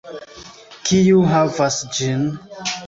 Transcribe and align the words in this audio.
Kiu 0.87 1.21
havas 1.35 1.81
ĝin! 2.01 2.29